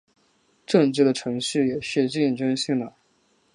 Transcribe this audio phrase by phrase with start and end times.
[0.65, 2.95] 政治的程序也是竞争性的。